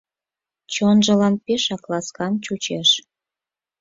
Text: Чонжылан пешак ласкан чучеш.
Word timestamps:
Чонжылан 0.73 1.35
пешак 1.45 1.83
ласкан 1.91 2.33
чучеш. 2.43 2.89